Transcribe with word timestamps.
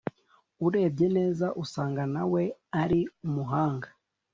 urebye 0.65 1.07
neza 1.17 1.47
usanga 1.63 2.01
nawe 2.13 2.43
ari 2.81 2.99
umuhanga 3.27 3.87